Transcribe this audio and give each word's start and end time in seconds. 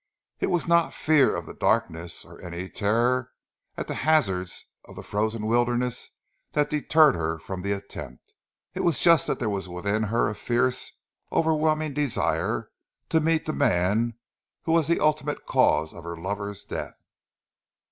It 0.39 0.47
was 0.49 0.67
not 0.67 0.95
fear 0.95 1.35
of 1.35 1.45
the 1.45 1.53
darkness 1.53 2.25
or 2.25 2.41
any 2.41 2.67
terror 2.69 3.33
at 3.77 3.87
the 3.87 3.93
hazards 4.01 4.65
of 4.85 4.95
the 4.95 5.03
frozen 5.03 5.45
wilderness 5.45 6.09
that 6.53 6.71
deterred 6.71 7.13
her 7.13 7.37
from 7.37 7.61
the 7.61 7.71
attempt; 7.73 8.33
it 8.73 8.79
was 8.83 8.99
just 8.99 9.27
that 9.27 9.37
there 9.37 9.47
was 9.47 9.69
within 9.69 10.01
her 10.09 10.27
a 10.27 10.33
fierce, 10.33 10.91
overwhelming 11.31 11.93
desire, 11.93 12.71
to 13.09 13.19
meet 13.19 13.45
the 13.45 13.53
man 13.53 14.15
who 14.63 14.71
was 14.71 14.87
the 14.87 14.99
ultimate 14.99 15.45
cause 15.45 15.93
of 15.93 16.03
her 16.03 16.17
lover's 16.17 16.63
death. 16.63 16.97